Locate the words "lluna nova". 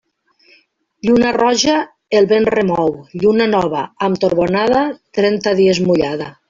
3.25-3.87